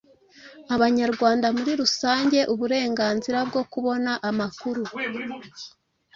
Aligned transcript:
Abanyarwanda 0.75 1.47
muri 1.55 1.71
rusange. 1.81 2.39
Uburenganzira 2.53 3.39
bwo 3.49 3.61
kubona 3.71 4.11
amakuru 4.29 4.81